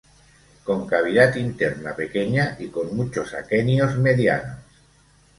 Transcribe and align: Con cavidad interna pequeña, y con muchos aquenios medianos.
Con 0.63 0.87
cavidad 0.87 1.35
interna 1.35 1.95
pequeña, 1.95 2.55
y 2.57 2.69
con 2.69 2.95
muchos 2.97 3.35
aquenios 3.35 3.99
medianos. 3.99 4.57